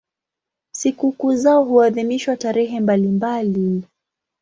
Sikukuu 0.71 1.35
zao 1.35 1.63
huadhimishwa 1.63 2.37
tarehe 2.37 2.79
mbalimbali. 2.79 3.83